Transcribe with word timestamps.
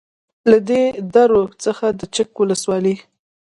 له 0.49 0.57
دې 0.69 0.83
درو 1.13 1.43
څخه 1.63 1.85
د 1.99 2.01
چک 2.15 2.29
ولسوالۍ 2.37 2.95